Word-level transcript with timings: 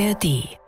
ARD 0.00 0.60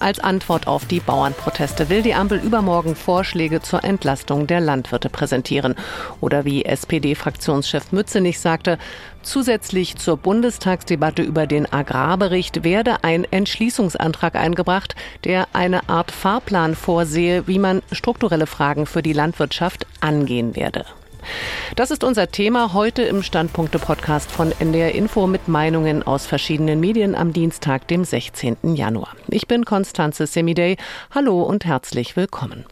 als 0.00 0.20
Antwort 0.20 0.68
auf 0.68 0.84
die 0.84 1.00
Bauernproteste 1.00 1.88
will 1.88 2.02
die 2.02 2.14
Ampel 2.14 2.38
übermorgen 2.38 2.94
Vorschläge 2.94 3.60
zur 3.60 3.82
Entlastung 3.82 4.46
der 4.46 4.60
Landwirte 4.60 5.08
präsentieren. 5.08 5.74
Oder 6.20 6.44
wie 6.44 6.64
SPD-Fraktionschef 6.64 7.90
Mützenich 7.90 8.38
sagte, 8.38 8.78
zusätzlich 9.22 9.96
zur 9.96 10.16
Bundestagsdebatte 10.16 11.22
über 11.22 11.48
den 11.48 11.72
Agrarbericht 11.72 12.62
werde 12.62 13.02
ein 13.02 13.24
Entschließungsantrag 13.24 14.36
eingebracht, 14.36 14.94
der 15.24 15.48
eine 15.52 15.88
Art 15.88 16.12
Fahrplan 16.12 16.76
vorsehe, 16.76 17.48
wie 17.48 17.58
man 17.58 17.82
strukturelle 17.90 18.46
Fragen 18.46 18.86
für 18.86 19.02
die 19.02 19.12
Landwirtschaft 19.12 19.84
angehen 20.00 20.54
werde. 20.54 20.84
Das 21.76 21.90
ist 21.90 22.04
unser 22.04 22.30
Thema 22.30 22.72
heute 22.72 23.02
im 23.02 23.22
Standpunkte-Podcast 23.22 24.30
von 24.30 24.52
NDR 24.58 24.94
Info 24.94 25.26
mit 25.26 25.48
Meinungen 25.48 26.02
aus 26.02 26.26
verschiedenen 26.26 26.80
Medien 26.80 27.14
am 27.14 27.32
Dienstag, 27.32 27.86
dem 27.88 28.04
16. 28.04 28.74
Januar. 28.74 29.10
Ich 29.28 29.46
bin 29.46 29.64
Konstanze 29.64 30.26
Semidey. 30.26 30.76
Hallo 31.14 31.42
und 31.42 31.64
herzlich 31.64 32.16
willkommen. 32.16 32.64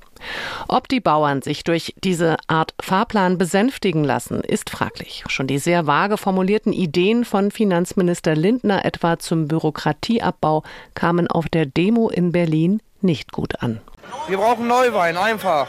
Ob 0.68 0.88
die 0.88 1.00
Bauern 1.00 1.42
sich 1.42 1.64
durch 1.64 1.94
diese 2.02 2.36
Art 2.48 2.74
Fahrplan 2.80 3.38
besänftigen 3.38 4.04
lassen, 4.04 4.40
ist 4.40 4.70
fraglich. 4.70 5.24
Schon 5.28 5.46
die 5.46 5.58
sehr 5.58 5.86
vage 5.86 6.16
formulierten 6.16 6.72
Ideen 6.72 7.24
von 7.24 7.50
Finanzminister 7.50 8.34
Lindner 8.34 8.84
etwa 8.84 9.18
zum 9.18 9.48
Bürokratieabbau 9.48 10.62
kamen 10.94 11.28
auf 11.28 11.48
der 11.48 11.66
Demo 11.66 12.08
in 12.08 12.32
Berlin 12.32 12.80
nicht 13.02 13.32
gut 13.32 13.62
an. 13.62 13.80
Wir 14.28 14.38
brauchen 14.38 14.66
Neuwein, 14.66 15.16
einfach. 15.16 15.68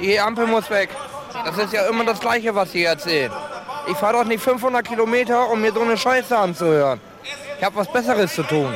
Die 0.00 0.18
Ampel 0.18 0.46
muss 0.46 0.70
weg. 0.70 0.88
Das 1.44 1.58
ist 1.58 1.72
ja 1.72 1.88
immer 1.88 2.04
das 2.04 2.20
Gleiche, 2.20 2.54
was 2.54 2.72
Sie 2.72 2.84
erzählen. 2.84 3.32
Ich 3.88 3.96
fahre 3.96 4.18
doch 4.18 4.24
nicht 4.24 4.42
500 4.42 4.86
Kilometer, 4.86 5.50
um 5.50 5.60
mir 5.60 5.72
so 5.72 5.80
eine 5.80 5.96
Scheiße 5.96 6.36
anzuhören. 6.36 7.00
Ich 7.58 7.64
habe 7.64 7.76
was 7.76 7.92
Besseres 7.92 8.34
zu 8.34 8.42
tun. 8.42 8.74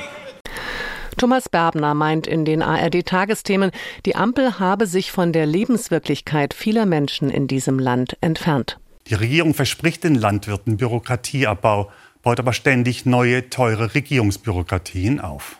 Thomas 1.16 1.48
Berbner 1.48 1.94
meint 1.94 2.26
in 2.26 2.44
den 2.44 2.62
ARD-Tagesthemen, 2.62 3.70
die 4.04 4.16
Ampel 4.16 4.58
habe 4.58 4.86
sich 4.86 5.12
von 5.12 5.32
der 5.32 5.46
Lebenswirklichkeit 5.46 6.52
vieler 6.52 6.84
Menschen 6.84 7.30
in 7.30 7.46
diesem 7.46 7.78
Land 7.78 8.18
entfernt. 8.20 8.78
Die 9.06 9.14
Regierung 9.14 9.54
verspricht 9.54 10.04
den 10.04 10.14
Landwirten 10.14 10.76
Bürokratieabbau, 10.76 11.90
baut 12.22 12.38
aber 12.38 12.52
ständig 12.52 13.06
neue, 13.06 13.48
teure 13.48 13.94
Regierungsbürokratien 13.94 15.20
auf. 15.20 15.56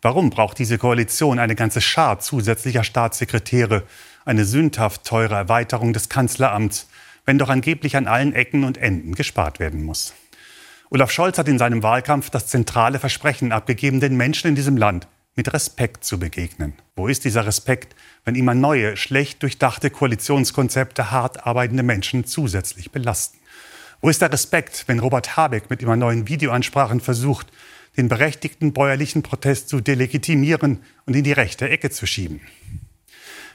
Warum 0.00 0.30
braucht 0.30 0.60
diese 0.60 0.78
Koalition 0.78 1.40
eine 1.40 1.56
ganze 1.56 1.80
Schar 1.80 2.20
zusätzlicher 2.20 2.84
Staatssekretäre, 2.84 3.82
eine 4.24 4.44
sündhaft 4.44 5.04
teure 5.04 5.34
Erweiterung 5.34 5.92
des 5.92 6.08
Kanzleramts, 6.08 6.88
wenn 7.24 7.38
doch 7.38 7.48
angeblich 7.48 7.96
an 7.96 8.06
allen 8.06 8.32
Ecken 8.32 8.62
und 8.62 8.78
Enden 8.78 9.16
gespart 9.16 9.58
werden 9.58 9.82
muss. 9.82 10.14
Olaf 10.90 11.10
Scholz 11.10 11.36
hat 11.36 11.48
in 11.48 11.58
seinem 11.58 11.82
Wahlkampf 11.82 12.30
das 12.30 12.46
zentrale 12.46 13.00
Versprechen 13.00 13.50
abgegeben, 13.50 13.98
den 13.98 14.16
Menschen 14.16 14.46
in 14.46 14.54
diesem 14.54 14.76
Land 14.76 15.08
mit 15.34 15.52
Respekt 15.52 16.04
zu 16.04 16.18
begegnen. 16.20 16.74
Wo 16.94 17.08
ist 17.08 17.24
dieser 17.24 17.44
Respekt, 17.44 17.96
wenn 18.24 18.36
immer 18.36 18.54
neue, 18.54 18.96
schlecht 18.96 19.42
durchdachte 19.42 19.90
Koalitionskonzepte 19.90 21.10
hart 21.10 21.44
arbeitende 21.44 21.82
Menschen 21.82 22.24
zusätzlich 22.24 22.92
belasten? 22.92 23.38
Wo 24.00 24.08
ist 24.08 24.22
der 24.22 24.32
Respekt, 24.32 24.84
wenn 24.86 25.00
Robert 25.00 25.36
Habeck 25.36 25.70
mit 25.70 25.82
immer 25.82 25.96
neuen 25.96 26.28
Videoansprachen 26.28 27.00
versucht, 27.00 27.48
den 27.98 28.08
berechtigten 28.08 28.72
bäuerlichen 28.72 29.22
Protest 29.22 29.68
zu 29.68 29.80
delegitimieren 29.80 30.82
und 31.04 31.14
in 31.14 31.24
die 31.24 31.32
rechte 31.32 31.68
Ecke 31.68 31.90
zu 31.90 32.06
schieben? 32.06 32.40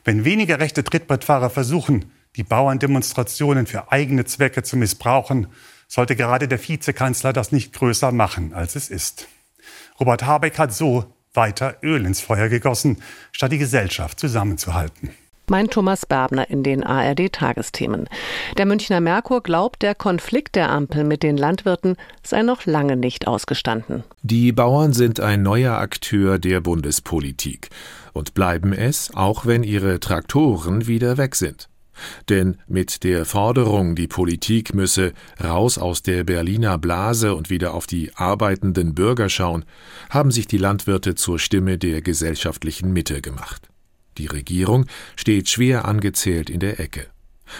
Wenn 0.04 0.26
weniger 0.26 0.60
rechte 0.60 0.84
Trittbrettfahrer 0.84 1.50
versuchen, 1.50 2.12
die 2.36 2.44
Bauerndemonstrationen 2.44 3.66
für 3.66 3.92
eigene 3.92 4.26
Zwecke 4.26 4.62
zu 4.62 4.76
missbrauchen, 4.78 5.48
sollte 5.88 6.16
gerade 6.16 6.48
der 6.48 6.60
Vizekanzler 6.60 7.34
das 7.34 7.52
nicht 7.52 7.74
größer 7.74 8.12
machen, 8.12 8.54
als 8.54 8.76
es 8.76 8.90
ist. 8.90 9.28
Robert 10.00 10.24
Habeck 10.24 10.60
hat 10.60 10.74
so 10.74 11.14
weiter 11.34 11.78
Öl 11.82 12.06
ins 12.06 12.20
Feuer 12.20 12.50
gegossen, 12.50 13.02
statt 13.32 13.52
die 13.52 13.58
Gesellschaft 13.58 14.20
zusammenzuhalten. 14.20 15.12
Mein 15.54 15.68
Thomas 15.68 16.08
Berbner 16.08 16.50
in 16.50 16.64
den 16.64 16.84
ARD-Tagesthemen. 16.84 18.10
Der 18.58 18.66
Münchner 18.66 19.02
Merkur 19.02 19.44
glaubt, 19.44 19.84
der 19.84 19.94
Konflikt 19.94 20.56
der 20.56 20.72
Ampel 20.72 21.04
mit 21.04 21.22
den 21.22 21.38
Landwirten 21.38 21.96
sei 22.24 22.42
noch 22.42 22.66
lange 22.66 22.98
nicht 22.98 23.28
ausgestanden. 23.28 24.04
Die 24.24 24.52
Bauern 24.52 24.94
sind 24.94 25.20
ein 25.20 25.44
neuer 25.44 25.78
Akteur 25.78 26.40
der 26.40 26.60
Bundespolitik 26.60 27.70
und 28.14 28.34
bleiben 28.34 28.74
es, 28.74 29.14
auch 29.14 29.46
wenn 29.46 29.62
ihre 29.62 30.00
Traktoren 30.00 30.88
wieder 30.88 31.20
weg 31.20 31.36
sind. 31.36 31.70
Denn 32.30 32.58
mit 32.66 33.04
der 33.04 33.24
Forderung, 33.24 33.94
die 33.94 34.08
Politik 34.08 34.74
müsse 34.74 35.14
raus 35.40 35.78
aus 35.78 36.02
der 36.02 36.24
Berliner 36.24 36.80
Blase 36.80 37.36
und 37.36 37.52
wieder 37.52 37.76
auf 37.76 37.86
die 37.86 38.12
arbeitenden 38.16 38.96
Bürger 38.96 39.30
schauen, 39.30 39.66
haben 40.10 40.32
sich 40.32 40.48
die 40.48 40.58
Landwirte 40.58 41.14
zur 41.14 41.38
Stimme 41.38 41.78
der 41.78 42.02
gesellschaftlichen 42.02 42.92
Mitte 42.92 43.22
gemacht. 43.22 43.70
Die 44.18 44.28
Regierung 44.28 44.86
steht 45.16 45.50
schwer 45.50 45.86
angezählt 45.86 46.50
in 46.50 46.60
der 46.60 46.80
Ecke. 46.80 47.08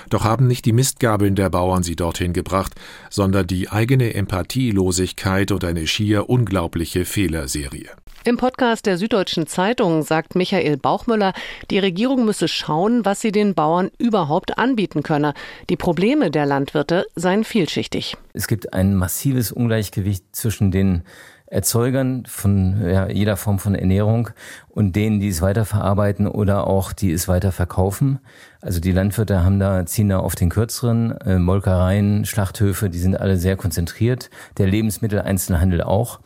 Doch 0.10 0.24
haben 0.24 0.48
nicht 0.48 0.66
die 0.66 0.74
Mistgabeln 0.74 1.36
der 1.36 1.50
Bauern 1.50 1.84
sie 1.84 1.96
dorthin 1.96 2.34
gebracht, 2.34 2.74
sondern 3.10 3.48
die 3.48 3.70
eigene 3.70 4.14
Empathielosigkeit 4.14 5.52
und 5.52 5.64
eine 5.64 5.88
schier 5.88 6.30
unglaubliche 6.30 7.06
Fehlerserie. 7.06 7.90
Im 8.26 8.38
Podcast 8.38 8.86
der 8.86 8.98
Süddeutschen 8.98 9.48
Zeitung 9.48 10.02
sagt 10.02 10.38
Michael 10.38 10.78
Bauchmüller, 10.78 11.34
die 11.70 11.78
Regierung 11.78 12.24
müsse 12.24 12.48
schauen, 12.48 13.04
was 13.04 13.20
sie 13.20 13.34
den 13.34 13.54
Bauern 13.54 13.92
überhaupt 13.98 14.58
anbieten 14.58 15.04
könne. 15.04 15.34
Die 15.70 15.76
Probleme 15.76 16.32
der 16.32 16.46
Landwirte 16.46 17.06
seien 17.16 17.44
vielschichtig. 17.44 18.16
Es 18.32 18.48
gibt 18.48 18.72
ein 18.72 18.96
massives 18.96 19.52
Ungleichgewicht 19.52 20.24
zwischen 20.32 20.72
den 20.72 21.04
Erzeugern 21.48 22.24
von 22.26 22.82
ja, 22.90 23.10
jeder 23.10 23.36
Form 23.36 23.60
von 23.60 23.76
Ernährung 23.76 24.30
und 24.70 24.96
denen, 24.96 25.20
die 25.20 25.28
es 25.28 25.42
weiterverarbeiten 25.42 26.26
oder 26.26 26.66
auch 26.66 26.94
die 26.94 27.12
es 27.12 27.28
weiterverkaufen. 27.28 28.20
Also 28.62 28.80
die 28.80 28.94
Landwirte 28.94 29.44
haben 29.44 29.60
da, 29.60 29.86
ziehen 29.86 30.08
da 30.08 30.20
auf 30.20 30.36
den 30.36 30.48
kürzeren, 30.48 31.12
äh, 31.20 31.40
Molkereien, 31.40 32.24
Schlachthöfe, 32.24 32.90
die 32.90 33.00
sind 33.00 33.20
alle 33.20 33.36
sehr 33.36 33.58
konzentriert. 33.58 34.30
Der 34.58 34.68
Lebensmitteleinzelhandel 34.68 35.84
auch. 35.84 36.22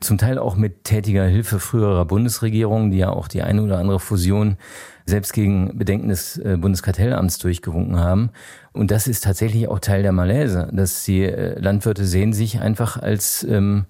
Zum 0.00 0.16
Teil 0.16 0.38
auch 0.38 0.56
mit 0.56 0.84
tätiger 0.84 1.24
Hilfe 1.24 1.60
früherer 1.60 2.06
Bundesregierungen, 2.06 2.90
die 2.90 2.98
ja 2.98 3.10
auch 3.10 3.28
die 3.28 3.42
eine 3.42 3.62
oder 3.62 3.78
andere 3.78 4.00
Fusion 4.00 4.56
selbst 5.04 5.32
gegen 5.32 5.76
Bedenken 5.76 6.08
des 6.08 6.38
äh, 6.38 6.56
Bundeskartellamts 6.58 7.38
durchgewunken 7.38 7.98
haben. 7.98 8.30
Und 8.72 8.90
das 8.90 9.06
ist 9.06 9.24
tatsächlich 9.24 9.68
auch 9.68 9.78
Teil 9.78 10.02
der 10.02 10.12
Malaise, 10.12 10.70
dass 10.72 11.04
die 11.04 11.24
äh, 11.24 11.58
Landwirte 11.58 12.04
sehen 12.04 12.32
sich 12.32 12.60
einfach 12.60 12.96
als 12.96 13.44
ähm, 13.44 13.84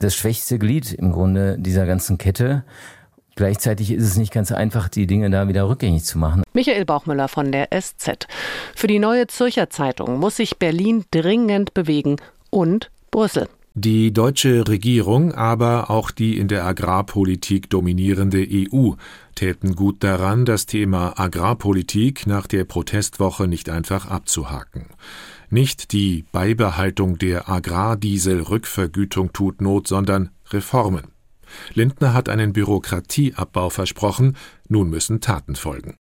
das 0.00 0.14
schwächste 0.14 0.58
Glied 0.58 0.92
im 0.92 1.12
Grunde 1.12 1.56
dieser 1.58 1.86
ganzen 1.86 2.18
Kette. 2.18 2.64
Gleichzeitig 3.36 3.90
ist 3.90 4.04
es 4.04 4.16
nicht 4.16 4.32
ganz 4.32 4.52
einfach, 4.52 4.88
die 4.88 5.06
Dinge 5.06 5.28
da 5.30 5.48
wieder 5.48 5.68
rückgängig 5.68 6.04
zu 6.04 6.18
machen. 6.18 6.42
Michael 6.52 6.84
Bauchmüller 6.84 7.28
von 7.28 7.50
der 7.50 7.68
SZ. 7.72 8.28
Für 8.76 8.86
die 8.86 8.98
neue 9.00 9.26
Zürcher 9.26 9.70
Zeitung 9.70 10.18
muss 10.20 10.36
sich 10.36 10.58
Berlin 10.58 11.04
dringend 11.10 11.74
bewegen 11.74 12.16
und 12.50 12.90
Brüssel. 13.10 13.48
Die 13.76 14.12
deutsche 14.12 14.68
Regierung, 14.68 15.32
aber 15.32 15.90
auch 15.90 16.12
die 16.12 16.38
in 16.38 16.46
der 16.46 16.64
Agrarpolitik 16.64 17.68
dominierende 17.70 18.46
EU 18.48 18.92
täten 19.34 19.74
gut 19.74 20.04
daran, 20.04 20.44
das 20.44 20.66
Thema 20.66 21.18
Agrarpolitik 21.18 22.24
nach 22.28 22.46
der 22.46 22.62
Protestwoche 22.62 23.48
nicht 23.48 23.68
einfach 23.68 24.06
abzuhaken. 24.06 24.86
Nicht 25.50 25.90
die 25.90 26.24
Beibehaltung 26.30 27.18
der 27.18 27.48
Agrardieselrückvergütung 27.48 29.32
tut 29.32 29.60
Not, 29.60 29.88
sondern 29.88 30.30
Reformen. 30.50 31.13
Lindner 31.74 32.14
hat 32.14 32.28
einen 32.28 32.52
Bürokratieabbau 32.52 33.70
versprochen, 33.70 34.36
nun 34.68 34.88
müssen 34.88 35.20
Taten 35.20 35.56
folgen. 35.56 35.96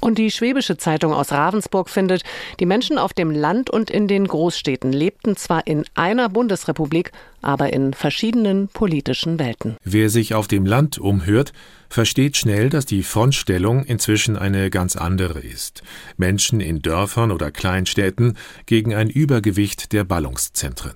Und 0.00 0.18
die 0.18 0.30
Schwäbische 0.30 0.76
Zeitung 0.76 1.12
aus 1.12 1.32
Ravensburg 1.32 1.90
findet, 1.90 2.22
die 2.60 2.66
Menschen 2.66 2.98
auf 2.98 3.12
dem 3.12 3.30
Land 3.30 3.70
und 3.70 3.90
in 3.90 4.08
den 4.08 4.26
Großstädten 4.26 4.92
lebten 4.92 5.36
zwar 5.36 5.66
in 5.66 5.84
einer 5.94 6.28
Bundesrepublik, 6.28 7.12
aber 7.42 7.72
in 7.72 7.92
verschiedenen 7.94 8.68
politischen 8.68 9.38
Welten. 9.38 9.76
Wer 9.84 10.10
sich 10.10 10.34
auf 10.34 10.48
dem 10.48 10.66
Land 10.66 10.98
umhört, 10.98 11.52
versteht 11.88 12.36
schnell, 12.36 12.70
dass 12.70 12.86
die 12.86 13.02
Frontstellung 13.02 13.84
inzwischen 13.84 14.36
eine 14.36 14.70
ganz 14.70 14.96
andere 14.96 15.40
ist. 15.40 15.82
Menschen 16.16 16.60
in 16.60 16.82
Dörfern 16.82 17.30
oder 17.30 17.50
Kleinstädten 17.50 18.36
gegen 18.66 18.94
ein 18.94 19.10
Übergewicht 19.10 19.92
der 19.92 20.04
Ballungszentren. 20.04 20.94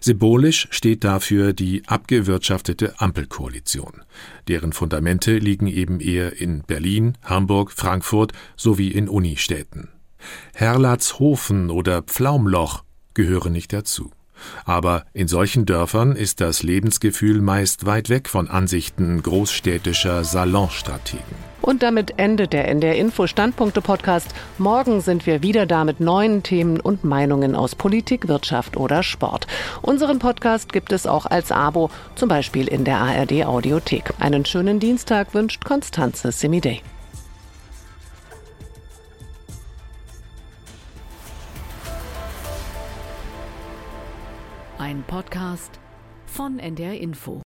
Symbolisch 0.00 0.68
steht 0.70 1.04
dafür 1.04 1.52
die 1.52 1.82
abgewirtschaftete 1.86 3.00
Ampelkoalition. 3.00 4.02
Deren 4.48 4.72
Fundamente 4.72 5.38
liegen 5.38 5.66
eben 5.66 6.00
eher 6.00 6.40
in 6.40 6.62
Berlin, 6.62 7.16
Hamburg, 7.22 7.72
Frankfurt 7.72 8.32
sowie 8.56 8.88
in 8.88 9.08
Unistädten. 9.08 9.88
Herlatshofen 10.54 11.70
oder 11.70 12.02
Pflaumloch 12.02 12.84
gehören 13.14 13.52
nicht 13.52 13.72
dazu. 13.72 14.10
Aber 14.64 15.04
in 15.12 15.28
solchen 15.28 15.64
Dörfern 15.64 16.16
ist 16.16 16.40
das 16.40 16.62
Lebensgefühl 16.62 17.40
meist 17.40 17.86
weit 17.86 18.08
weg 18.08 18.28
von 18.28 18.48
Ansichten 18.48 19.22
großstädtischer 19.22 20.24
Salonstrategen. 20.24 21.53
Und 21.64 21.82
damit 21.82 22.18
endet 22.18 22.52
der 22.52 22.68
NDR 22.68 22.94
Info 22.94 23.26
Standpunkte 23.26 23.80
Podcast. 23.80 24.34
Morgen 24.58 25.00
sind 25.00 25.24
wir 25.24 25.42
wieder 25.42 25.64
da 25.64 25.84
mit 25.84 25.98
neuen 25.98 26.42
Themen 26.42 26.78
und 26.78 27.04
Meinungen 27.04 27.56
aus 27.56 27.74
Politik, 27.74 28.28
Wirtschaft 28.28 28.76
oder 28.76 29.02
Sport. 29.02 29.46
Unseren 29.80 30.18
Podcast 30.18 30.74
gibt 30.74 30.92
es 30.92 31.06
auch 31.06 31.24
als 31.24 31.50
Abo, 31.52 31.88
zum 32.16 32.28
Beispiel 32.28 32.68
in 32.68 32.84
der 32.84 32.98
ARD 32.98 33.46
Audiothek. 33.46 34.12
Einen 34.20 34.44
schönen 34.44 34.78
Dienstag 34.78 35.32
wünscht 35.32 35.64
Konstanze 35.64 36.32
Semidey. 36.32 36.82
Ein 44.76 45.02
Podcast 45.06 45.80
von 46.26 46.58
NDR 46.58 47.00
Info. 47.00 47.42